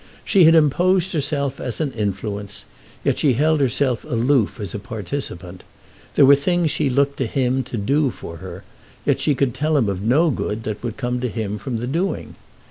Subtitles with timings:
[0.25, 2.65] She had imposed herself as an influence,
[3.03, 5.63] yet she held herself aloof as a participant;
[6.15, 8.63] there were things she looked to him to do for her,
[9.05, 11.85] yet she could tell him of no good that would come to him from the
[11.85, 12.33] doing.